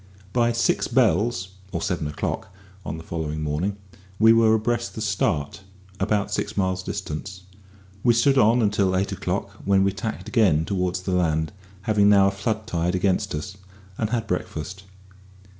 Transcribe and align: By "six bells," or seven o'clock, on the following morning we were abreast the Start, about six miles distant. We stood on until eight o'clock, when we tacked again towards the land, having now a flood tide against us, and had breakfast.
By 0.33 0.51
"six 0.51 0.87
bells," 0.87 1.49
or 1.71 1.79
seven 1.79 2.07
o'clock, 2.07 2.51
on 2.83 2.97
the 2.97 3.03
following 3.03 3.43
morning 3.43 3.77
we 4.17 4.33
were 4.33 4.55
abreast 4.55 4.95
the 4.95 4.99
Start, 4.99 5.61
about 5.99 6.31
six 6.31 6.57
miles 6.57 6.81
distant. 6.81 7.41
We 8.03 8.15
stood 8.15 8.35
on 8.35 8.63
until 8.63 8.95
eight 8.95 9.11
o'clock, 9.11 9.51
when 9.63 9.83
we 9.83 9.91
tacked 9.93 10.27
again 10.27 10.65
towards 10.65 11.01
the 11.03 11.11
land, 11.11 11.51
having 11.83 12.09
now 12.09 12.29
a 12.29 12.31
flood 12.31 12.65
tide 12.65 12.95
against 12.95 13.35
us, 13.35 13.57
and 13.99 14.09
had 14.09 14.25
breakfast. 14.25 14.85